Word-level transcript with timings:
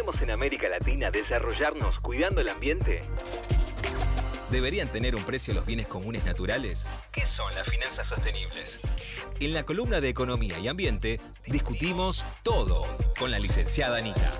¿podemos 0.00 0.22
en 0.22 0.30
América 0.30 0.66
Latina 0.66 1.10
desarrollarnos 1.10 2.00
cuidando 2.00 2.40
el 2.40 2.48
ambiente? 2.48 3.02
¿Deberían 4.48 4.88
tener 4.88 5.14
un 5.14 5.22
precio 5.24 5.52
los 5.52 5.66
bienes 5.66 5.88
comunes 5.88 6.24
naturales? 6.24 6.88
¿Qué 7.12 7.26
son 7.26 7.54
las 7.54 7.68
finanzas 7.68 8.08
sostenibles? 8.08 8.80
En 9.40 9.52
la 9.52 9.62
columna 9.62 10.00
de 10.00 10.08
Economía 10.08 10.58
y 10.58 10.68
Ambiente 10.68 11.20
discutimos 11.46 12.24
todo 12.42 12.86
con 13.18 13.30
la 13.30 13.38
licenciada 13.38 13.98
Anita. 13.98 14.32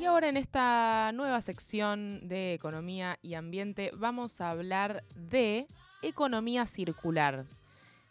Y 0.00 0.06
ahora 0.06 0.30
en 0.30 0.38
esta 0.38 1.12
nueva 1.12 1.42
sección 1.42 2.26
de 2.26 2.54
Economía 2.54 3.18
y 3.20 3.34
Ambiente 3.34 3.90
vamos 3.94 4.40
a 4.40 4.48
hablar 4.48 5.04
de 5.14 5.66
economía 6.00 6.64
circular. 6.64 7.44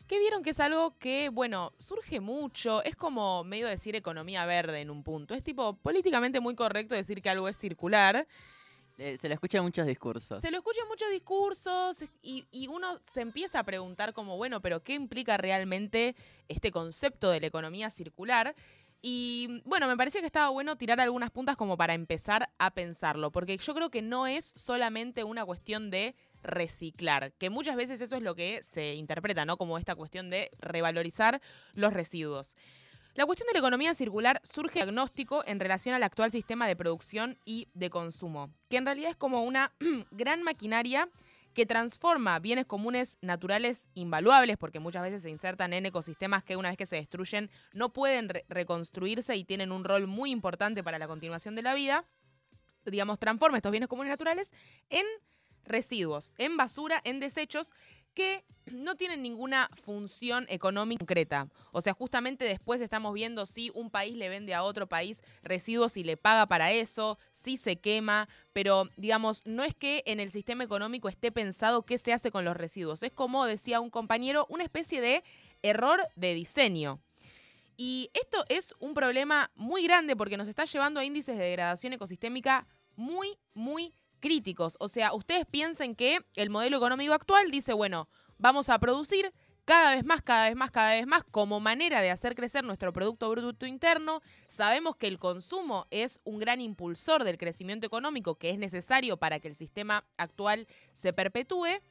Que 0.07 0.19
vieron 0.19 0.43
que 0.43 0.51
es 0.51 0.59
algo 0.59 0.97
que, 0.99 1.29
bueno, 1.29 1.73
surge 1.79 2.19
mucho, 2.19 2.83
es 2.83 2.95
como 2.95 3.43
medio 3.43 3.67
decir 3.67 3.95
economía 3.95 4.45
verde 4.45 4.81
en 4.81 4.89
un 4.89 5.03
punto. 5.03 5.33
Es 5.33 5.43
tipo 5.43 5.75
políticamente 5.77 6.39
muy 6.39 6.55
correcto 6.55 6.93
decir 6.93 7.21
que 7.21 7.29
algo 7.29 7.47
es 7.47 7.57
circular. 7.57 8.27
Eh, 8.97 9.17
se 9.17 9.27
lo 9.27 9.33
escucha 9.33 9.57
en 9.57 9.63
muchos 9.63 9.87
discursos. 9.87 10.41
Se 10.41 10.51
lo 10.51 10.57
escucha 10.57 10.81
en 10.81 10.87
muchos 10.87 11.09
discursos 11.09 12.03
y, 12.21 12.45
y 12.51 12.67
uno 12.67 12.99
se 13.01 13.21
empieza 13.21 13.59
a 13.59 13.63
preguntar 13.63 14.13
como, 14.13 14.37
bueno, 14.37 14.61
pero 14.61 14.81
¿qué 14.81 14.93
implica 14.93 15.37
realmente 15.37 16.15
este 16.47 16.71
concepto 16.71 17.31
de 17.31 17.39
la 17.39 17.47
economía 17.47 17.89
circular? 17.89 18.55
Y 19.05 19.61
bueno, 19.65 19.87
me 19.87 19.97
parecía 19.97 20.21
que 20.21 20.27
estaba 20.27 20.49
bueno 20.49 20.77
tirar 20.77 21.01
algunas 21.01 21.29
puntas 21.29 21.57
como 21.57 21.75
para 21.75 21.93
empezar 21.93 22.49
a 22.57 22.71
pensarlo, 22.71 23.31
porque 23.31 23.57
yo 23.57 23.73
creo 23.73 23.89
que 23.89 24.01
no 24.01 24.27
es 24.27 24.53
solamente 24.55 25.25
una 25.25 25.43
cuestión 25.45 25.91
de 25.91 26.15
reciclar, 26.43 27.33
que 27.33 27.49
muchas 27.49 27.75
veces 27.75 28.01
eso 28.01 28.15
es 28.15 28.21
lo 28.21 28.35
que 28.35 28.61
se 28.63 28.95
interpreta, 28.95 29.45
¿no? 29.45 29.57
Como 29.57 29.77
esta 29.77 29.95
cuestión 29.95 30.29
de 30.29 30.51
revalorizar 30.59 31.41
los 31.73 31.93
residuos. 31.93 32.55
La 33.15 33.25
cuestión 33.25 33.47
de 33.47 33.53
la 33.53 33.59
economía 33.59 33.93
circular 33.93 34.41
surge 34.43 34.79
diagnóstico 34.79 35.43
en 35.45 35.59
relación 35.59 35.93
al 35.93 36.01
actual 36.01 36.31
sistema 36.31 36.67
de 36.67 36.75
producción 36.75 37.37
y 37.45 37.67
de 37.75 37.91
consumo, 37.91 38.51
que 38.69 38.77
en 38.77 38.85
realidad 38.85 39.11
es 39.11 39.15
como 39.15 39.43
una 39.43 39.71
gran 40.11 40.41
maquinaria 40.41 41.07
que 41.53 41.67
transforma 41.67 42.39
bienes 42.39 42.65
comunes 42.65 43.17
naturales 43.21 43.87
invaluables, 43.93 44.57
porque 44.57 44.79
muchas 44.79 45.03
veces 45.03 45.21
se 45.21 45.29
insertan 45.29 45.73
en 45.73 45.85
ecosistemas 45.85 46.43
que 46.43 46.55
una 46.55 46.69
vez 46.69 46.77
que 46.77 46.87
se 46.87 46.95
destruyen 46.95 47.51
no 47.71 47.93
pueden 47.93 48.29
re 48.29 48.45
reconstruirse 48.49 49.35
y 49.35 49.45
tienen 49.45 49.71
un 49.71 49.83
rol 49.83 50.07
muy 50.07 50.31
importante 50.31 50.83
para 50.83 50.97
la 50.97 51.07
continuación 51.07 51.55
de 51.55 51.61
la 51.61 51.75
vida, 51.75 52.05
digamos, 52.85 53.19
transforma 53.19 53.57
estos 53.57 53.71
bienes 53.71 53.89
comunes 53.89 54.09
naturales 54.09 54.51
en 54.89 55.05
residuos, 55.65 56.33
en 56.37 56.57
basura, 56.57 57.01
en 57.03 57.19
desechos 57.19 57.71
que 58.13 58.43
no 58.71 58.95
tienen 58.95 59.21
ninguna 59.21 59.69
función 59.83 60.45
económica 60.49 60.99
concreta. 60.99 61.49
O 61.71 61.81
sea, 61.81 61.93
justamente 61.93 62.45
después 62.45 62.79
estamos 62.79 63.13
viendo 63.13 63.45
si 63.45 63.71
un 63.73 63.89
país 63.89 64.15
le 64.15 64.29
vende 64.29 64.53
a 64.53 64.63
otro 64.63 64.87
país 64.87 65.21
residuos 65.41 65.97
y 65.97 66.03
le 66.03 66.15
paga 66.15 66.45
para 66.45 66.71
eso, 66.71 67.17
si 67.31 67.57
se 67.57 67.77
quema, 67.77 68.29
pero 68.53 68.89
digamos, 68.95 69.41
no 69.45 69.63
es 69.63 69.75
que 69.75 70.03
en 70.05 70.19
el 70.19 70.31
sistema 70.31 70.63
económico 70.63 71.09
esté 71.09 71.31
pensado 71.31 71.83
qué 71.83 71.97
se 71.97 72.13
hace 72.13 72.31
con 72.31 72.45
los 72.45 72.55
residuos. 72.55 73.03
Es 73.03 73.11
como 73.11 73.45
decía 73.45 73.81
un 73.81 73.89
compañero, 73.89 74.45
una 74.49 74.63
especie 74.63 75.01
de 75.01 75.23
error 75.61 76.07
de 76.15 76.33
diseño. 76.33 76.99
Y 77.75 78.11
esto 78.13 78.45
es 78.49 78.75
un 78.79 78.93
problema 78.93 79.51
muy 79.55 79.83
grande 79.83 80.15
porque 80.15 80.37
nos 80.37 80.47
está 80.47 80.65
llevando 80.65 80.99
a 80.99 81.05
índices 81.05 81.37
de 81.37 81.43
degradación 81.43 81.93
ecosistémica 81.93 82.67
muy, 82.95 83.37
muy 83.53 83.93
críticos. 84.23 84.77
O 84.79 84.87
sea, 84.87 85.13
ustedes 85.13 85.45
piensen 85.45 85.95
que 85.95 86.25
el 86.35 86.49
modelo 86.49 86.77
económico 86.77 87.13
actual 87.13 87.51
dice, 87.51 87.73
bueno, 87.73 88.07
vamos 88.37 88.69
a 88.69 88.79
producir 88.79 89.33
cada 89.65 89.95
vez 89.95 90.05
más, 90.05 90.21
cada 90.21 90.47
vez 90.47 90.55
más, 90.55 90.71
cada 90.71 90.93
vez 90.93 91.05
más 91.05 91.25
como 91.25 91.59
manera 91.59 91.99
de 91.99 92.09
hacer 92.09 92.33
crecer 92.33 92.63
nuestro 92.63 92.93
Producto 92.93 93.29
Bruto 93.29 93.65
Interno. 93.65 94.21
Sabemos 94.47 94.95
que 94.95 95.07
el 95.07 95.19
consumo 95.19 95.87
es 95.91 96.21
un 96.23 96.39
gran 96.39 96.61
impulsor 96.61 97.25
del 97.25 97.37
crecimiento 97.37 97.85
económico 97.85 98.35
que 98.35 98.49
es 98.49 98.57
necesario 98.57 99.17
para 99.17 99.41
que 99.41 99.49
el 99.49 99.55
sistema 99.55 100.05
actual 100.15 100.67
se 100.93 101.11
perpetúe. 101.11 101.81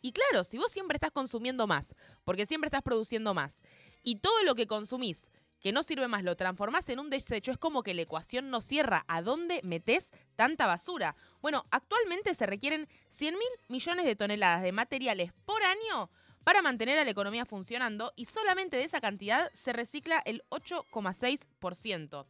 Y 0.00 0.10
claro, 0.10 0.42
si 0.42 0.58
vos 0.58 0.72
siempre 0.72 0.96
estás 0.96 1.12
consumiendo 1.12 1.68
más, 1.68 1.94
porque 2.24 2.44
siempre 2.44 2.66
estás 2.66 2.82
produciendo 2.82 3.34
más, 3.34 3.60
y 4.02 4.16
todo 4.16 4.42
lo 4.42 4.56
que 4.56 4.66
consumís 4.66 5.30
que 5.62 5.72
no 5.72 5.82
sirve 5.82 6.08
más, 6.08 6.24
lo 6.24 6.36
transformás 6.36 6.88
en 6.88 6.98
un 6.98 7.08
desecho, 7.08 7.52
es 7.52 7.58
como 7.58 7.82
que 7.82 7.94
la 7.94 8.02
ecuación 8.02 8.50
no 8.50 8.60
cierra. 8.60 9.04
¿A 9.06 9.22
dónde 9.22 9.60
metés 9.62 10.10
tanta 10.36 10.66
basura? 10.66 11.14
Bueno, 11.40 11.64
actualmente 11.70 12.34
se 12.34 12.46
requieren 12.46 12.88
100 13.10 13.34
mil 13.34 13.48
millones 13.68 14.04
de 14.04 14.16
toneladas 14.16 14.62
de 14.62 14.72
materiales 14.72 15.32
por 15.44 15.62
año 15.62 16.10
para 16.44 16.62
mantener 16.62 16.98
a 16.98 17.04
la 17.04 17.10
economía 17.10 17.46
funcionando 17.46 18.12
y 18.16 18.24
solamente 18.24 18.76
de 18.76 18.84
esa 18.84 19.00
cantidad 19.00 19.52
se 19.52 19.72
recicla 19.72 20.20
el 20.24 20.42
8,6%. 20.50 22.26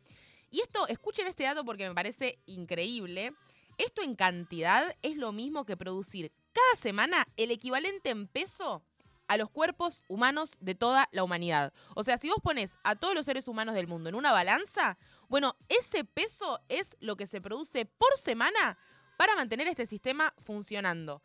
Y 0.51 0.61
esto, 0.61 0.87
escuchen 0.89 1.27
este 1.27 1.45
dato 1.45 1.65
porque 1.65 1.89
me 1.89 1.95
parece 1.95 2.39
increíble. 2.45 3.33
Esto 3.79 4.03
en 4.03 4.15
cantidad 4.15 4.95
es 5.01 5.17
lo 5.17 5.33
mismo 5.33 5.65
que 5.65 5.79
producir 5.79 6.31
cada 6.53 6.77
semana 6.77 7.27
el 7.39 7.51
equivalente 7.51 8.11
en 8.11 8.27
peso 8.29 8.83
a 9.29 9.37
los 9.37 9.51
cuerpos 9.51 10.03
humanos 10.09 10.53
de 10.61 10.75
toda 10.75 11.09
la 11.13 11.25
humanidad. 11.25 11.73
O 11.95 12.03
sea, 12.03 12.19
si 12.19 12.29
vos 12.29 12.39
pones 12.43 12.77
a 12.85 12.97
todos 12.97 13.15
los 13.15 13.25
seres 13.25 13.49
humanos 13.49 13.75
del 13.75 13.87
mundo 13.87 14.09
en 14.09 14.15
una 14.15 14.33
balanza, 14.33 14.99
bueno, 15.29 15.57
ese 15.69 16.05
peso 16.05 16.61
es 16.69 16.97
lo 17.01 17.17
que 17.17 17.27
se 17.27 17.41
produce 17.41 17.87
por 17.87 18.17
semana 18.19 18.79
para 19.17 19.35
mantener 19.35 19.69
este 19.69 19.87
sistema 19.87 20.35
funcionando. 20.39 21.23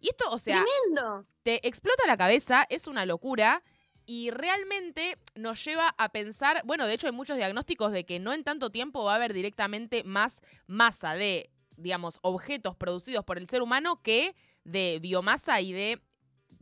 Y 0.00 0.08
esto, 0.08 0.30
o 0.30 0.38
sea, 0.38 0.64
Tremendo. 0.64 1.26
te 1.42 1.66
explota 1.66 2.06
la 2.06 2.16
cabeza, 2.16 2.66
es 2.68 2.86
una 2.86 3.06
locura 3.06 3.62
y 4.04 4.30
realmente 4.30 5.16
nos 5.34 5.64
lleva 5.64 5.94
a 5.96 6.08
pensar, 6.10 6.62
bueno, 6.64 6.86
de 6.86 6.94
hecho 6.94 7.06
hay 7.06 7.12
muchos 7.12 7.36
diagnósticos 7.36 7.92
de 7.92 8.04
que 8.04 8.18
no 8.18 8.32
en 8.32 8.44
tanto 8.44 8.70
tiempo 8.70 9.04
va 9.04 9.12
a 9.12 9.16
haber 9.16 9.32
directamente 9.32 10.02
más 10.04 10.40
masa 10.66 11.14
de, 11.14 11.50
digamos, 11.76 12.18
objetos 12.22 12.76
producidos 12.76 13.24
por 13.24 13.38
el 13.38 13.48
ser 13.48 13.62
humano 13.62 14.02
que 14.02 14.34
de 14.64 14.98
biomasa 15.00 15.60
y 15.60 15.72
de 15.72 16.02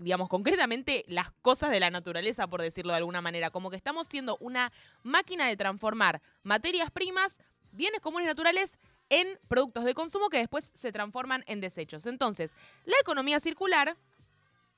digamos, 0.00 0.28
concretamente 0.28 1.04
las 1.08 1.30
cosas 1.42 1.70
de 1.70 1.80
la 1.80 1.90
naturaleza, 1.90 2.48
por 2.48 2.62
decirlo 2.62 2.92
de 2.92 2.98
alguna 2.98 3.20
manera. 3.20 3.50
Como 3.50 3.70
que 3.70 3.76
estamos 3.76 4.06
siendo 4.08 4.36
una 4.40 4.72
máquina 5.02 5.46
de 5.46 5.56
transformar 5.56 6.22
materias 6.42 6.90
primas, 6.90 7.38
bienes 7.72 8.00
comunes 8.00 8.26
naturales, 8.26 8.78
en 9.10 9.38
productos 9.48 9.84
de 9.84 9.94
consumo 9.94 10.30
que 10.30 10.38
después 10.38 10.70
se 10.74 10.92
transforman 10.92 11.44
en 11.46 11.60
desechos. 11.60 12.06
Entonces, 12.06 12.54
la 12.84 12.96
economía 13.00 13.40
circular 13.40 13.96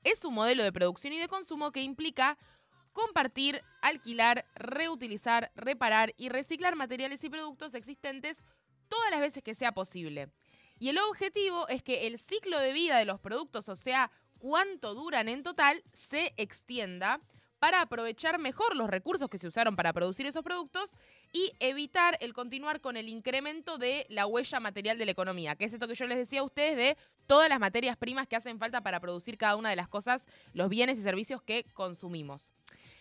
es 0.03 0.23
un 0.25 0.33
modelo 0.33 0.63
de 0.63 0.73
producción 0.73 1.13
y 1.13 1.19
de 1.19 1.27
consumo 1.27 1.71
que 1.71 1.81
implica 1.81 2.37
compartir, 2.93 3.61
alquilar, 3.81 4.45
reutilizar, 4.55 5.51
reparar 5.55 6.13
y 6.17 6.29
reciclar 6.29 6.75
materiales 6.75 7.23
y 7.23 7.29
productos 7.29 7.73
existentes 7.73 8.41
todas 8.87 9.11
las 9.11 9.21
veces 9.21 9.43
que 9.43 9.55
sea 9.55 9.71
posible. 9.71 10.29
Y 10.79 10.89
el 10.89 10.97
objetivo 10.97 11.67
es 11.67 11.83
que 11.83 12.07
el 12.07 12.17
ciclo 12.17 12.59
de 12.59 12.73
vida 12.73 12.97
de 12.97 13.05
los 13.05 13.19
productos, 13.19 13.69
o 13.69 13.75
sea, 13.75 14.11
cuánto 14.43 14.93
duran 14.93 15.29
en 15.29 15.41
total, 15.41 15.81
se 15.93 16.33
extienda 16.35 17.21
para 17.59 17.79
aprovechar 17.79 18.39
mejor 18.39 18.75
los 18.75 18.89
recursos 18.89 19.29
que 19.29 19.37
se 19.37 19.47
usaron 19.47 19.77
para 19.77 19.93
producir 19.93 20.25
esos 20.25 20.43
productos 20.43 20.89
y 21.31 21.53
evitar 21.61 22.17
el 22.19 22.33
continuar 22.33 22.81
con 22.81 22.97
el 22.97 23.07
incremento 23.07 23.77
de 23.77 24.05
la 24.09 24.25
huella 24.25 24.59
material 24.59 24.97
de 24.97 25.05
la 25.05 25.11
economía, 25.11 25.55
que 25.55 25.63
es 25.63 25.71
esto 25.71 25.87
que 25.87 25.95
yo 25.95 26.07
les 26.07 26.17
decía 26.17 26.41
a 26.41 26.43
ustedes 26.43 26.75
de 26.75 26.97
todas 27.25 27.47
las 27.47 27.61
materias 27.61 27.95
primas 27.95 28.27
que 28.27 28.35
hacen 28.35 28.59
falta 28.59 28.81
para 28.81 28.99
producir 28.99 29.37
cada 29.37 29.55
una 29.55 29.69
de 29.69 29.77
las 29.77 29.87
cosas, 29.87 30.25
los 30.51 30.67
bienes 30.67 30.99
y 30.99 31.03
servicios 31.03 31.41
que 31.41 31.63
consumimos. 31.73 32.51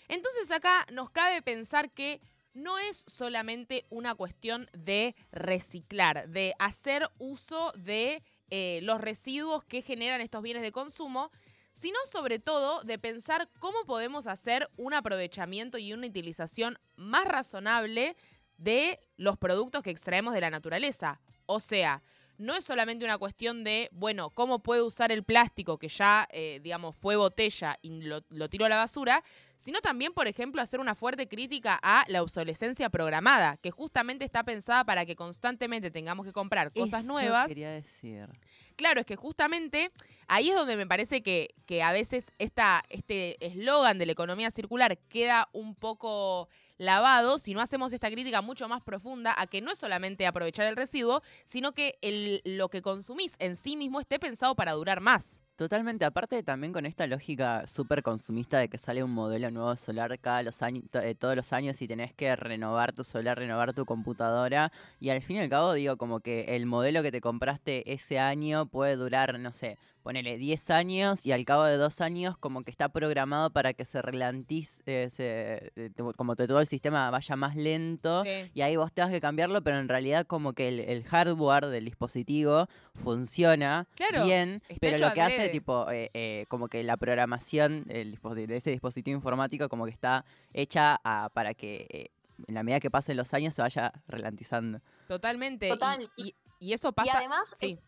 Entonces 0.06 0.48
acá 0.52 0.86
nos 0.92 1.10
cabe 1.10 1.42
pensar 1.42 1.90
que 1.90 2.20
no 2.54 2.78
es 2.78 3.02
solamente 3.08 3.84
una 3.90 4.14
cuestión 4.14 4.70
de 4.74 5.16
reciclar, 5.32 6.28
de 6.28 6.54
hacer 6.60 7.10
uso 7.18 7.72
de 7.72 8.22
eh, 8.54 8.80
los 8.82 9.00
residuos 9.00 9.64
que 9.64 9.80
generan 9.80 10.20
estos 10.20 10.42
bienes 10.42 10.62
de 10.62 10.72
consumo, 10.72 11.30
sino 11.72 11.96
sobre 12.12 12.38
todo 12.38 12.82
de 12.84 12.98
pensar 12.98 13.48
cómo 13.60 13.78
podemos 13.86 14.26
hacer 14.26 14.68
un 14.76 14.92
aprovechamiento 14.92 15.78
y 15.78 15.94
una 15.94 16.06
utilización 16.06 16.78
más 16.96 17.24
razonable 17.24 18.14
de 18.58 19.00
los 19.16 19.38
productos 19.38 19.82
que 19.82 19.88
extraemos 19.88 20.34
de 20.34 20.42
la 20.42 20.50
naturaleza. 20.50 21.18
O 21.46 21.60
sea, 21.60 22.02
no 22.38 22.54
es 22.54 22.64
solamente 22.64 23.04
una 23.04 23.18
cuestión 23.18 23.64
de, 23.64 23.88
bueno, 23.92 24.30
cómo 24.30 24.60
puedo 24.60 24.86
usar 24.86 25.12
el 25.12 25.22
plástico 25.22 25.78
que 25.78 25.88
ya, 25.88 26.28
eh, 26.32 26.60
digamos, 26.62 26.96
fue 26.96 27.16
botella 27.16 27.78
y 27.82 28.02
lo, 28.02 28.22
lo 28.30 28.48
tiro 28.48 28.64
a 28.64 28.68
la 28.68 28.76
basura, 28.76 29.22
sino 29.56 29.80
también, 29.80 30.12
por 30.12 30.26
ejemplo, 30.26 30.60
hacer 30.60 30.80
una 30.80 30.96
fuerte 30.96 31.28
crítica 31.28 31.78
a 31.82 32.04
la 32.08 32.22
obsolescencia 32.22 32.90
programada, 32.90 33.58
que 33.58 33.70
justamente 33.70 34.24
está 34.24 34.42
pensada 34.42 34.84
para 34.84 35.06
que 35.06 35.14
constantemente 35.14 35.90
tengamos 35.92 36.26
que 36.26 36.32
comprar 36.32 36.72
cosas 36.72 37.04
Eso 37.04 37.12
nuevas. 37.12 37.46
quería 37.46 37.70
decir. 37.70 38.28
Claro, 38.74 38.98
es 39.00 39.06
que 39.06 39.14
justamente 39.14 39.92
ahí 40.26 40.50
es 40.50 40.56
donde 40.56 40.76
me 40.76 40.86
parece 40.86 41.22
que, 41.22 41.54
que 41.66 41.82
a 41.82 41.92
veces 41.92 42.26
esta, 42.38 42.82
este 42.88 43.44
eslogan 43.44 43.98
de 43.98 44.06
la 44.06 44.12
economía 44.12 44.50
circular 44.50 44.98
queda 45.08 45.48
un 45.52 45.76
poco 45.76 46.48
lavado 46.82 47.38
si 47.38 47.54
no 47.54 47.60
hacemos 47.60 47.92
esta 47.92 48.10
crítica 48.10 48.42
mucho 48.42 48.68
más 48.68 48.82
profunda 48.82 49.34
a 49.36 49.46
que 49.46 49.60
no 49.60 49.70
es 49.70 49.78
solamente 49.78 50.26
aprovechar 50.26 50.66
el 50.66 50.76
residuo, 50.76 51.22
sino 51.44 51.72
que 51.72 51.98
lo 52.44 52.68
que 52.68 52.82
consumís 52.82 53.34
en 53.38 53.56
sí 53.56 53.76
mismo 53.76 54.00
esté 54.00 54.18
pensado 54.18 54.54
para 54.54 54.72
durar 54.72 55.00
más. 55.00 55.42
Totalmente, 55.54 56.04
aparte 56.04 56.42
también 56.42 56.72
con 56.72 56.86
esta 56.86 57.06
lógica 57.06 57.66
súper 57.66 58.02
consumista 58.02 58.58
de 58.58 58.68
que 58.68 58.78
sale 58.78 59.04
un 59.04 59.12
modelo 59.12 59.50
nuevo 59.50 59.76
solar 59.76 60.18
cada 60.18 60.42
los 60.42 60.62
años, 60.62 60.84
eh, 60.94 61.14
todos 61.14 61.36
los 61.36 61.52
años 61.52 61.80
y 61.82 61.86
tenés 61.86 62.14
que 62.14 62.34
renovar 62.34 62.92
tu 62.94 63.04
solar, 63.04 63.38
renovar 63.38 63.74
tu 63.74 63.84
computadora 63.84 64.72
y 64.98 65.10
al 65.10 65.22
fin 65.22 65.36
y 65.36 65.40
al 65.40 65.50
cabo 65.50 65.74
digo 65.74 65.98
como 65.98 66.20
que 66.20 66.56
el 66.56 66.64
modelo 66.66 67.02
que 67.02 67.12
te 67.12 67.20
compraste 67.20 67.92
ese 67.92 68.18
año 68.18 68.66
puede 68.66 68.96
durar, 68.96 69.38
no 69.38 69.52
sé, 69.52 69.78
ponele 70.02 70.36
10 70.36 70.70
años 70.70 71.24
y 71.26 71.32
al 71.32 71.44
cabo 71.44 71.64
de 71.64 71.76
dos 71.76 72.00
años 72.00 72.36
como 72.36 72.62
que 72.64 72.70
está 72.70 72.88
programado 72.88 73.50
para 73.50 73.72
que 73.72 73.84
se 73.84 74.02
relantice, 74.02 74.82
eh, 74.86 75.70
eh, 75.76 75.90
como 76.16 76.36
que 76.36 76.46
todo 76.46 76.60
el 76.60 76.66
sistema 76.66 77.10
vaya 77.10 77.36
más 77.36 77.56
lento 77.56 78.24
y 78.54 78.60
ahí 78.60 78.76
vos 78.76 78.92
tengas 78.92 79.10
que 79.10 79.20
cambiarlo, 79.20 79.62
pero 79.62 79.78
en 79.78 79.88
realidad 79.88 80.26
como 80.26 80.52
que 80.52 80.68
el, 80.68 81.04
hardware 81.04 81.66
del 81.66 81.84
dispositivo 81.84 82.66
funciona 82.94 83.86
bien, 84.24 84.62
pero 84.80 84.98
lo 84.98 85.12
que 85.12 85.22
hace 85.22 85.48
tipo 85.48 85.86
eh, 85.90 86.46
como 86.48 86.68
que 86.68 86.82
la 86.82 86.96
programación 86.96 87.84
de 87.84 88.56
ese 88.56 88.70
dispositivo 88.70 89.16
informático 89.16 89.68
como 89.68 89.84
que 89.84 89.90
está 89.90 90.24
hecha 90.52 91.00
para 91.32 91.54
que 91.54 92.10
en 92.46 92.54
la 92.54 92.62
medida 92.62 92.80
que 92.80 92.90
pasen 92.90 93.16
los 93.16 93.32
años 93.34 93.54
se 93.54 93.62
vaya 93.62 93.92
relantizando. 94.08 94.80
Totalmente. 95.08 95.70
Y, 96.16 96.34
eso 96.72 96.92
pasa. 96.92 97.18
además, 97.18 97.50
sí. 97.58 97.78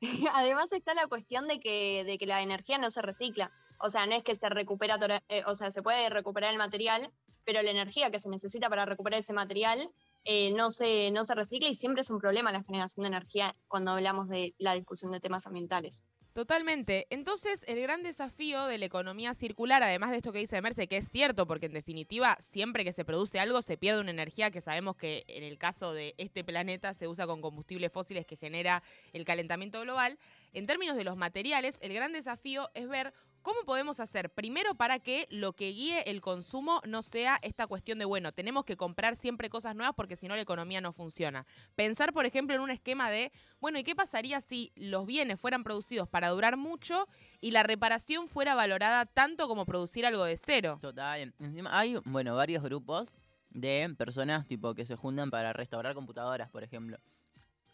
Además 0.34 0.72
está 0.72 0.94
la 0.94 1.06
cuestión 1.06 1.48
de 1.48 1.60
que, 1.60 2.04
de 2.04 2.18
que 2.18 2.26
la 2.26 2.42
energía 2.42 2.78
no 2.78 2.90
se 2.90 3.02
recicla. 3.02 3.52
O 3.78 3.90
sea, 3.90 4.06
no 4.06 4.14
es 4.14 4.22
que 4.22 4.34
se 4.34 4.48
recupera, 4.48 4.98
eh, 5.28 5.42
o 5.46 5.54
sea, 5.54 5.70
se 5.70 5.82
puede 5.82 6.08
recuperar 6.10 6.52
el 6.52 6.58
material, 6.58 7.10
pero 7.44 7.62
la 7.62 7.70
energía 7.70 8.10
que 8.10 8.18
se 8.18 8.28
necesita 8.28 8.68
para 8.68 8.84
recuperar 8.84 9.20
ese 9.20 9.32
material 9.32 9.90
eh, 10.24 10.52
no, 10.52 10.70
se, 10.70 11.10
no 11.10 11.24
se 11.24 11.34
recicla 11.34 11.68
y 11.68 11.74
siempre 11.74 12.02
es 12.02 12.10
un 12.10 12.20
problema 12.20 12.52
la 12.52 12.62
generación 12.62 13.04
de 13.04 13.08
energía 13.08 13.56
cuando 13.68 13.92
hablamos 13.92 14.28
de 14.28 14.54
la 14.58 14.74
discusión 14.74 15.12
de 15.12 15.20
temas 15.20 15.46
ambientales. 15.46 16.04
Totalmente. 16.40 17.06
Entonces, 17.10 17.60
el 17.66 17.82
gran 17.82 18.02
desafío 18.02 18.64
de 18.64 18.78
la 18.78 18.86
economía 18.86 19.34
circular, 19.34 19.82
además 19.82 20.10
de 20.10 20.16
esto 20.16 20.32
que 20.32 20.38
dice 20.38 20.62
Merce, 20.62 20.88
que 20.88 20.96
es 20.96 21.06
cierto, 21.06 21.46
porque 21.46 21.66
en 21.66 21.74
definitiva, 21.74 22.38
siempre 22.40 22.82
que 22.82 22.94
se 22.94 23.04
produce 23.04 23.38
algo, 23.38 23.60
se 23.60 23.76
pierde 23.76 24.00
una 24.00 24.10
energía 24.10 24.50
que 24.50 24.62
sabemos 24.62 24.96
que 24.96 25.24
en 25.28 25.44
el 25.44 25.58
caso 25.58 25.92
de 25.92 26.14
este 26.16 26.42
planeta 26.42 26.94
se 26.94 27.08
usa 27.08 27.26
con 27.26 27.42
combustibles 27.42 27.92
fósiles 27.92 28.24
que 28.24 28.38
genera 28.38 28.82
el 29.12 29.26
calentamiento 29.26 29.82
global. 29.82 30.18
En 30.54 30.66
términos 30.66 30.96
de 30.96 31.04
los 31.04 31.18
materiales, 31.18 31.76
el 31.82 31.92
gran 31.92 32.14
desafío 32.14 32.70
es 32.72 32.88
ver 32.88 33.12
¿Cómo 33.42 33.60
podemos 33.64 34.00
hacer? 34.00 34.30
Primero 34.30 34.74
para 34.74 34.98
que 34.98 35.26
lo 35.30 35.54
que 35.54 35.70
guíe 35.70 36.02
el 36.02 36.20
consumo 36.20 36.82
no 36.86 37.00
sea 37.00 37.38
esta 37.42 37.66
cuestión 37.66 37.98
de, 37.98 38.04
bueno, 38.04 38.32
tenemos 38.32 38.64
que 38.64 38.76
comprar 38.76 39.16
siempre 39.16 39.48
cosas 39.48 39.74
nuevas 39.74 39.94
porque 39.96 40.16
si 40.16 40.28
no 40.28 40.34
la 40.36 40.42
economía 40.42 40.80
no 40.80 40.92
funciona. 40.92 41.46
Pensar, 41.74 42.12
por 42.12 42.26
ejemplo, 42.26 42.54
en 42.54 42.60
un 42.60 42.70
esquema 42.70 43.10
de, 43.10 43.32
bueno, 43.58 43.78
¿y 43.78 43.84
qué 43.84 43.94
pasaría 43.94 44.40
si 44.40 44.72
los 44.76 45.06
bienes 45.06 45.40
fueran 45.40 45.64
producidos 45.64 46.08
para 46.08 46.28
durar 46.28 46.58
mucho 46.58 47.08
y 47.40 47.52
la 47.52 47.62
reparación 47.62 48.28
fuera 48.28 48.54
valorada 48.54 49.06
tanto 49.06 49.48
como 49.48 49.64
producir 49.64 50.04
algo 50.04 50.24
de 50.24 50.36
cero? 50.36 50.78
Total. 50.82 51.32
Encima 51.38 51.78
hay, 51.78 51.96
bueno, 52.04 52.36
varios 52.36 52.62
grupos 52.62 53.14
de 53.48 53.94
personas 53.96 54.46
tipo 54.46 54.74
que 54.74 54.84
se 54.84 54.96
juntan 54.96 55.30
para 55.30 55.52
restaurar 55.52 55.94
computadoras, 55.94 56.50
por 56.50 56.62
ejemplo 56.62 56.98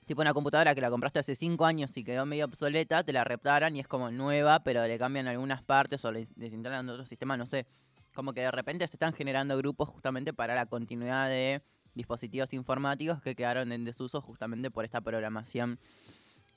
tipo 0.06 0.22
una 0.22 0.32
computadora 0.32 0.74
que 0.74 0.80
la 0.80 0.88
compraste 0.88 1.18
hace 1.18 1.34
5 1.34 1.66
años 1.66 1.96
y 1.96 2.04
quedó 2.04 2.24
medio 2.24 2.46
obsoleta, 2.46 3.02
te 3.02 3.12
la 3.12 3.24
reparan 3.24 3.76
y 3.76 3.80
es 3.80 3.88
como 3.88 4.10
nueva, 4.10 4.60
pero 4.60 4.86
le 4.86 4.98
cambian 4.98 5.26
algunas 5.26 5.62
partes 5.62 6.04
o 6.04 6.12
le 6.12 6.26
desinstalan 6.36 6.88
otro 6.88 7.04
sistema, 7.04 7.36
no 7.36 7.44
sé. 7.44 7.66
Como 8.14 8.32
que 8.32 8.40
de 8.40 8.50
repente 8.50 8.86
se 8.86 8.96
están 8.96 9.12
generando 9.12 9.56
grupos 9.58 9.88
justamente 9.88 10.32
para 10.32 10.54
la 10.54 10.66
continuidad 10.66 11.28
de 11.28 11.60
dispositivos 11.92 12.52
informáticos 12.52 13.20
que 13.20 13.34
quedaron 13.34 13.72
en 13.72 13.84
desuso 13.84 14.20
justamente 14.20 14.70
por 14.70 14.84
esta 14.84 15.00
programación 15.00 15.78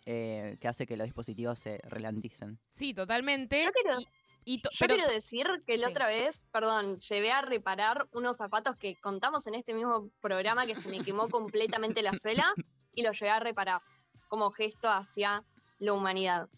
eh, 0.06 0.57
que 0.62 0.68
hace 0.68 0.86
que 0.86 0.95
los 0.95 1.06
dispositivos 1.06 1.60
se 1.60 1.80
relanticen. 1.84 2.60
Sí, 2.69 2.94
totalmente. 2.94 3.63
Yo 3.63 3.72
quiero, 3.72 4.00
yo 4.45 4.88
quiero 4.88 5.07
decir 5.12 5.48
que 5.66 5.78
la 5.78 5.90
otra 5.90 6.07
vez, 6.07 6.45
perdón, 6.52 7.00
llevé 7.00 7.31
a 7.31 7.42
reparar 7.42 8.07
unos 8.13 8.38
zapatos 8.38 8.75
que 8.78 8.95
contamos 8.95 9.48
en 9.48 9.56
este 9.56 9.74
mismo 9.74 10.12
programa 10.22 10.66
que 10.66 10.75
se 10.75 10.90
me 10.90 11.04
quemó 11.04 11.30
completamente 11.30 12.02
la 12.02 12.13
suela 12.13 12.54
y 13.00 13.01
lo 13.01 13.13
llegué 13.13 13.30
a 13.30 13.40
reparar 13.40 13.81
como 14.28 14.51
gesto 14.51 14.90
hacia 14.90 15.44
la 15.80 15.94
humanidad. 15.94 16.50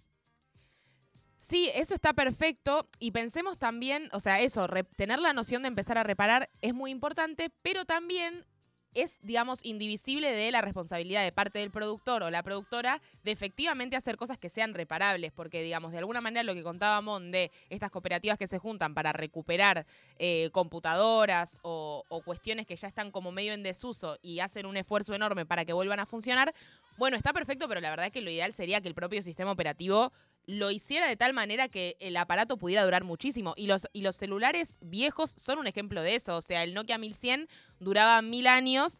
Sí, 1.37 1.69
eso 1.75 1.93
está 1.93 2.13
perfecto 2.13 2.87
y 2.99 3.11
pensemos 3.11 3.59
también, 3.59 4.09
o 4.11 4.19
sea, 4.19 4.41
eso, 4.41 4.67
tener 4.95 5.19
la 5.19 5.33
noción 5.33 5.61
de 5.61 5.67
empezar 5.67 5.97
a 5.99 6.03
reparar 6.03 6.49
es 6.61 6.73
muy 6.73 6.89
importante, 6.89 7.51
pero 7.61 7.85
también 7.85 8.45
es, 8.93 9.17
digamos, 9.21 9.59
indivisible 9.63 10.31
de 10.31 10.51
la 10.51 10.61
responsabilidad 10.61 11.23
de 11.23 11.31
parte 11.31 11.59
del 11.59 11.71
productor 11.71 12.23
o 12.23 12.29
la 12.29 12.43
productora 12.43 13.01
de 13.23 13.31
efectivamente 13.31 13.95
hacer 13.95 14.17
cosas 14.17 14.37
que 14.37 14.49
sean 14.49 14.73
reparables, 14.73 15.31
porque, 15.31 15.61
digamos, 15.63 15.91
de 15.91 15.99
alguna 15.99 16.21
manera 16.21 16.43
lo 16.43 16.53
que 16.53 16.63
contaba 16.63 17.01
Mon 17.01 17.31
de 17.31 17.51
estas 17.69 17.91
cooperativas 17.91 18.37
que 18.37 18.47
se 18.47 18.59
juntan 18.59 18.93
para 18.93 19.13
recuperar 19.13 19.85
eh, 20.17 20.49
computadoras 20.51 21.57
o, 21.61 22.03
o 22.09 22.21
cuestiones 22.21 22.65
que 22.65 22.75
ya 22.75 22.87
están 22.87 23.11
como 23.11 23.31
medio 23.31 23.53
en 23.53 23.63
desuso 23.63 24.17
y 24.21 24.39
hacen 24.39 24.65
un 24.65 24.77
esfuerzo 24.77 25.13
enorme 25.13 25.45
para 25.45 25.65
que 25.65 25.73
vuelvan 25.73 25.99
a 25.99 26.05
funcionar, 26.05 26.53
bueno, 26.97 27.17
está 27.17 27.33
perfecto, 27.33 27.67
pero 27.67 27.81
la 27.81 27.89
verdad 27.89 28.07
es 28.07 28.11
que 28.11 28.21
lo 28.21 28.29
ideal 28.29 28.53
sería 28.53 28.81
que 28.81 28.87
el 28.87 28.93
propio 28.93 29.21
sistema 29.21 29.51
operativo 29.51 30.11
lo 30.45 30.71
hiciera 30.71 31.07
de 31.07 31.15
tal 31.15 31.33
manera 31.33 31.69
que 31.69 31.97
el 31.99 32.17
aparato 32.17 32.57
pudiera 32.57 32.83
durar 32.83 33.03
muchísimo. 33.03 33.53
Y 33.55 33.67
los, 33.67 33.87
y 33.93 34.01
los 34.01 34.15
celulares 34.17 34.77
viejos 34.81 35.33
son 35.37 35.59
un 35.59 35.67
ejemplo 35.67 36.01
de 36.01 36.15
eso. 36.15 36.35
O 36.35 36.41
sea, 36.41 36.63
el 36.63 36.73
Nokia 36.73 36.97
1100 36.97 37.47
duraba 37.79 38.21
mil 38.21 38.47
años 38.47 38.99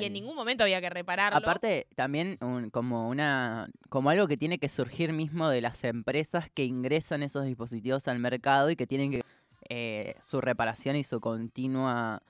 y 0.00 0.04
en 0.04 0.12
ningún 0.12 0.34
momento 0.34 0.64
había 0.64 0.80
que 0.80 0.90
repararlo. 0.90 1.38
Aparte, 1.38 1.86
también 1.96 2.38
como 2.70 3.08
una 3.08 3.68
como 3.88 4.10
algo 4.10 4.26
que 4.26 4.36
tiene 4.36 4.58
que 4.58 4.68
surgir 4.68 5.12
mismo 5.12 5.48
de 5.48 5.60
las 5.60 5.84
empresas 5.84 6.50
que 6.50 6.64
ingresan 6.64 7.22
esos 7.22 7.44
dispositivos 7.44 8.08
al 8.08 8.18
mercado 8.18 8.70
y 8.70 8.76
que 8.76 8.86
tienen 8.86 9.10
que 9.10 9.22
eh, 9.68 10.16
su 10.22 10.40
reparación 10.40 10.96
y 10.96 11.04
su 11.04 11.20
continua 11.20 12.22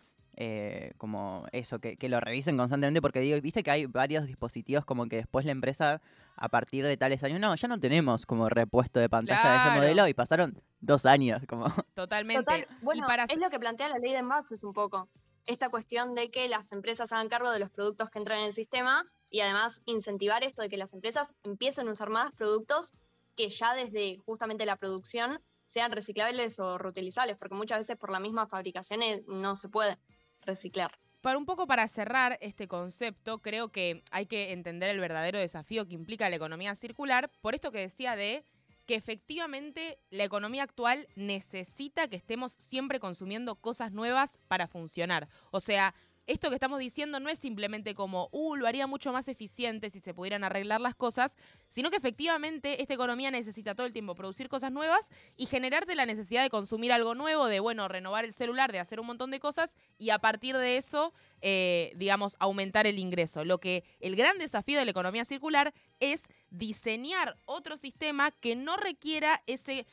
eh, 0.43 0.95
como 0.97 1.45
eso, 1.53 1.81
que, 1.81 1.99
que, 1.99 2.09
lo 2.09 2.19
revisen 2.19 2.57
constantemente, 2.57 3.03
porque 3.03 3.21
digo, 3.21 3.39
viste 3.43 3.63
que 3.63 3.71
hay 3.71 3.85
varios 3.85 4.27
dispositivos 4.27 4.87
como 4.87 5.07
que 5.07 5.17
después 5.17 5.45
la 5.45 5.53
empresa, 5.53 6.01
a 6.35 6.49
partir 6.49 6.83
de 6.87 6.97
tales 6.97 7.23
años, 7.23 7.39
no, 7.41 7.55
ya 7.55 7.69
no 7.69 7.79
tenemos 7.79 8.25
como 8.25 8.49
repuesto 8.49 9.01
de 9.01 9.11
pantalla 9.11 9.53
de 9.53 9.59
ese 9.59 9.77
modelo 9.77 10.09
y 10.09 10.15
pasaron 10.15 10.59
dos 10.81 11.05
años, 11.05 11.43
como... 11.47 11.67
Totalmente. 11.95 12.67
Bueno, 12.81 13.07
es 13.29 13.39
lo 13.39 13.51
que 13.51 13.61
plantea 13.61 13.91
la 13.91 13.99
ley 13.99 14.13
de 14.13 14.21
envases 14.21 14.65
un 14.65 14.73
poco. 14.73 15.11
Esta 15.45 15.69
cuestión 15.69 16.15
de 16.15 16.31
que 16.31 16.49
las 16.49 16.73
empresas 16.73 17.13
hagan 17.13 17.29
cargo 17.29 17.51
de 17.51 17.59
los 17.59 17.69
productos 17.69 18.09
que 18.09 18.19
entran 18.19 18.39
en 18.39 18.47
el 18.47 18.55
sistema 18.55 19.05
y 19.29 19.41
además 19.41 19.83
incentivar 19.85 20.43
esto 20.43 20.63
de 20.63 20.71
que 20.71 20.79
las 20.79 20.95
empresas 20.95 21.35
empiecen 21.43 21.87
a 21.87 21.93
usar 21.93 22.09
más 22.09 22.33
productos 22.33 22.95
que 23.37 23.51
ya 23.51 23.75
desde 23.75 24.17
justamente 24.25 24.65
la 24.65 24.77
producción 24.77 25.43
sean 25.67 25.93
reciclables 25.93 26.59
o 26.61 26.79
reutilizables, 26.79 27.37
porque 27.37 27.55
muchas 27.55 27.81
veces 27.81 27.99
por 27.99 28.11
la 28.11 28.21
misma 28.21 28.47
fabricación 28.47 29.03
eh, 29.03 29.23
no 29.29 29.55
se 29.55 29.69
puede 29.69 29.99
reciclar. 30.43 30.91
Para 31.21 31.39
un 31.39 31.45
poco 31.45 31.67
para 31.67 31.87
cerrar 31.87 32.39
este 32.41 32.67
concepto, 32.67 33.41
creo 33.41 33.69
que 33.69 34.03
hay 34.11 34.27
que 34.27 34.53
entender 34.53 34.89
el 34.89 35.01
verdadero 35.01 35.39
desafío 35.39 35.87
que 35.87 35.95
implica 35.95 36.31
la 36.31 36.37
economía 36.37 36.75
circular, 36.75 37.31
por 37.43 37.55
esto 37.55 37.71
que 37.71 37.81
decía 37.81 38.17
de 38.17 38.45
que 38.87 38.95
efectivamente 38.95 39.99
la 40.11 40.25
economía 40.25 40.63
actual 40.63 41.07
necesita 41.15 42.09
que 42.09 42.17
estemos 42.17 42.53
siempre 42.53 42.99
consumiendo 42.99 43.55
cosas 43.55 43.93
nuevas 43.93 44.39
para 44.49 44.67
funcionar. 44.67 45.29
O 45.51 45.61
sea, 45.61 45.95
esto 46.31 46.49
que 46.49 46.55
estamos 46.55 46.79
diciendo 46.79 47.19
no 47.19 47.29
es 47.29 47.41
simplemente 47.41 47.95
como, 47.95 48.29
uh, 48.31 48.55
lo 48.55 48.69
haría 48.69 48.87
mucho 48.87 49.13
más 49.13 49.27
eficiente 49.27 49.91
si 49.91 49.99
se 49.99 50.15
pudieran 50.15 50.45
arreglar 50.45 50.81
las 50.81 50.95
cosas, 50.95 51.35
sino 51.69 51.91
que 51.91 51.97
efectivamente 51.97 52.81
esta 52.81 52.95
economía 52.95 53.33
necesita 53.33 53.75
todo 53.75 53.87
el 53.87 53.93
tiempo 53.93 54.15
producir 54.15 54.49
cosas 54.49 54.71
nuevas 54.71 55.09
y 55.37 55.47
generarte 55.47 55.97
la 55.97 56.07
necesidad 56.07 56.43
de 56.43 56.51
consumir 56.51 56.93
algo 56.93 57.17
nuevo, 57.17 57.47
de, 57.47 57.59
bueno, 57.59 57.89
renovar 57.89 58.25
el 58.25 58.33
celular, 58.33 58.71
de 58.71 58.79
hacer 58.79 59.01
un 59.01 59.09
montón 59.09 59.33
de 59.33 59.41
cosas 59.41 59.75
y 59.99 60.11
a 60.11 60.21
partir 60.21 60.57
de 60.57 60.77
eso, 60.77 61.13
eh, 61.41 61.93
digamos, 61.97 62.37
aumentar 62.39 62.87
el 62.87 63.01
ingreso. 63.01 63.45
Lo 63.45 63.59
que 63.59 63.83
el 63.99 64.15
gran 64.15 64.39
desafío 64.39 64.79
de 64.79 64.85
la 64.85 64.93
economía 64.93 65.25
circular 65.25 65.75
es 65.99 66.23
diseñar 66.51 67.37
otro 67.45 67.77
sistema 67.77 68.31
que 68.31 68.55
no 68.55 68.77
requiera 68.77 69.43
ese 69.49 69.85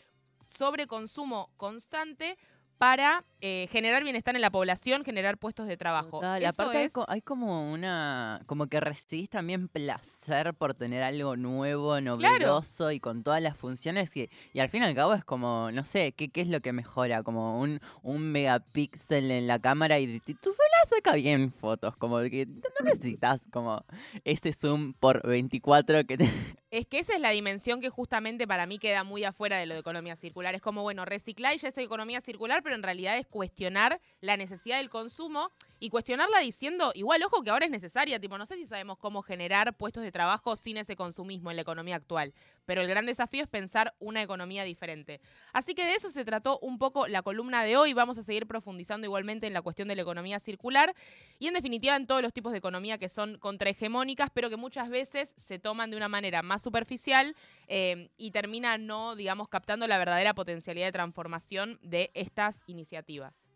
sobreconsumo 0.50 1.52
constante 1.58 2.38
para 2.78 3.24
eh, 3.42 3.68
generar 3.72 4.04
bienestar 4.04 4.36
en 4.36 4.42
la 4.42 4.50
población, 4.50 5.04
generar 5.04 5.38
puestos 5.38 5.68
de 5.68 5.78
trabajo. 5.78 6.22
aparte 6.24 6.90
hay, 7.08 7.22
como 7.22 7.72
una, 7.72 8.42
como 8.46 8.68
que 8.68 8.80
recibís 8.80 9.30
también 9.30 9.68
placer 9.68 10.54
por 10.54 10.74
tener 10.74 11.04
algo 11.04 11.36
nuevo, 11.36 12.00
novedoso 12.02 12.92
y 12.92 13.00
con 13.00 13.24
todas 13.24 13.42
las 13.42 13.56
funciones 13.56 14.16
y, 14.18 14.30
y, 14.54 14.60
al 14.60 14.70
fin 14.70 14.84
y 14.84 14.86
al 14.86 14.96
cabo 14.96 15.14
es 15.14 15.24
como, 15.24 15.70
no 15.72 15.86
sé, 15.86 16.14
¿qué, 16.14 16.30
qué 16.30 16.42
es 16.42 16.48
lo 16.48 16.62
que 16.62 16.74
mejora? 16.74 17.24
Como 17.24 17.60
un, 17.60 17.80
un 18.02 18.32
megapíxel 18.32 19.30
en 19.32 19.48
la 19.48 19.60
cámara 19.60 20.00
y, 20.00 20.20
tú 20.20 20.52
sola 20.52 20.90
saca 20.90 21.14
bien 21.14 21.52
fotos, 21.52 21.96
como 21.96 22.20
que 22.22 22.46
no 22.46 22.86
necesitas 22.86 23.48
como 23.52 23.84
ese 24.24 24.54
zoom 24.54 24.94
por 24.94 25.26
24 25.28 26.06
que 26.06 26.18
te... 26.18 26.30
Es 26.70 26.86
que 26.86 27.00
esa 27.00 27.14
es 27.14 27.22
la 27.22 27.30
dimensión 27.30 27.80
que 27.80 27.90
justamente 27.90 28.46
para 28.46 28.66
mí 28.66 28.78
queda 28.78 29.06
muy 29.06 29.24
afuera 29.24 29.58
de 29.58 29.66
lo 29.66 29.74
de 29.74 29.80
economía 29.80 30.18
circular. 30.18 30.54
Es 30.54 30.62
como, 30.62 30.82
bueno, 30.82 31.06
reciclar 31.06 31.56
y 31.56 31.60
ya 31.60 31.70
es 31.70 31.78
economía 31.78 32.20
circular, 32.20 32.62
pero 32.62 32.76
en 32.76 32.84
realidad 32.84 33.18
es 33.18 33.26
cuestionar 33.26 34.02
la 34.20 34.36
necesidad 34.36 34.78
del 34.78 34.90
consumo 34.90 35.50
y 35.80 35.90
cuestionarla 35.90 36.40
diciendo, 36.40 36.92
igual, 36.94 37.24
ojo, 37.24 37.42
que 37.42 37.52
ahora 37.52 37.64
es 37.64 37.72
necesaria. 37.72 38.20
Tipo, 38.20 38.38
no 38.38 38.46
sé 38.46 38.56
si 38.56 38.66
sabemos 38.66 38.98
cómo 38.98 39.22
generar 39.22 39.78
puestos 39.78 40.04
de 40.04 40.12
trabajo 40.12 40.58
sin 40.58 40.76
ese 40.76 40.98
consumismo 40.98 41.52
en 41.52 41.56
la 41.56 41.62
economía 41.62 41.96
actual. 41.96 42.34
Pero 42.68 42.82
el 42.82 42.88
gran 42.88 43.06
desafío 43.06 43.42
es 43.42 43.50
pensar 43.50 43.96
una 43.98 44.22
economía 44.22 44.64
diferente. 44.66 45.22
Así 45.54 45.74
que 45.74 45.86
de 45.86 45.96
eso 45.96 46.12
se 46.12 46.26
trató 46.26 46.60
un 46.60 46.78
poco 46.78 47.08
la 47.08 47.24
columna 47.24 47.64
de 47.64 47.78
hoy. 47.78 47.94
Vamos 47.94 48.18
a 48.18 48.24
seguir 48.24 48.46
profundizando 48.46 49.06
igualmente 49.06 49.48
en 49.48 49.54
la 49.54 49.62
cuestión 49.62 49.88
de 49.88 49.96
la 49.96 50.02
economía 50.02 50.40
circular 50.40 50.94
y 51.40 51.48
en 51.48 51.54
definitiva 51.54 51.96
en 51.96 52.06
todos 52.06 52.22
los 52.22 52.34
tipos 52.34 52.52
de 52.52 52.58
economía 52.60 52.98
que 52.98 53.10
son 53.10 53.38
contrahegemónicas, 53.40 54.30
pero 54.34 54.50
que 54.50 54.58
muchas 54.58 54.90
veces 54.90 55.34
se 55.38 55.60
toman 55.60 55.90
de 55.90 55.98
una 55.98 56.10
manera 56.10 56.44
más 56.44 56.62
superficial 56.62 57.36
eh, 57.68 58.10
y 58.18 58.32
terminan 58.32 58.86
no, 58.86 59.16
digamos, 59.16 59.48
captando 59.48 59.88
la 59.88 59.98
verdadera 59.98 60.34
potencialidad 60.34 60.88
de 60.88 60.92
transformación 60.92 61.80
de 61.82 62.12
estas 62.14 62.62
iniciativas. 62.68 63.47